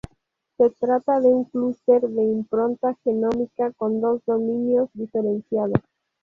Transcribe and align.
Se 0.57 0.71
trata 0.71 1.19
de 1.19 1.27
un 1.27 1.43
clúster 1.43 2.01
de 2.01 2.23
impronta 2.23 2.97
genómica 3.03 3.71
con 3.73 4.01
dos 4.01 4.19
dominios 4.25 4.89
diferenciados. 4.93 5.75